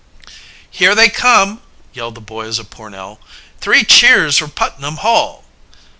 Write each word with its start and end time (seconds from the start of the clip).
"Here 0.71 0.95
they 0.95 1.09
come!" 1.11 1.61
yelled 1.93 2.15
the 2.15 2.21
boys 2.21 2.57
of 2.57 2.71
Pornell. 2.71 3.19
"Three 3.59 3.83
cheers 3.83 4.39
for 4.39 4.47
Putnam 4.47 4.95
Hall!" 4.95 5.43